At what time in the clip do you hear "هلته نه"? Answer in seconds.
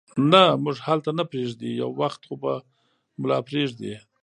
0.87-1.23